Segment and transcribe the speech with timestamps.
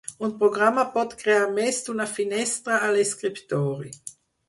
[0.27, 3.97] Un programa pot crear més d'una finestra a l'escriptori.